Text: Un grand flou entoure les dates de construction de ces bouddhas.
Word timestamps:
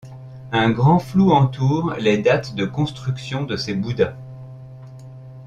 Un 0.51 0.71
grand 0.71 0.97
flou 0.97 1.29
entoure 1.31 1.93
les 1.99 2.17
dates 2.17 2.55
de 2.55 2.65
construction 2.65 3.43
de 3.43 3.55
ces 3.55 3.75
bouddhas. 3.75 4.15